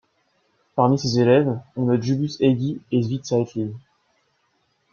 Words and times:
Parmi 0.73 0.97
ses 0.97 1.19
élèves 1.19 1.55
on 1.75 1.83
note 1.83 2.01
Julius 2.01 2.37
Hegyi 2.41 2.81
et 2.91 3.03
Zvi 3.03 3.21
Zeitlin. 3.23 3.69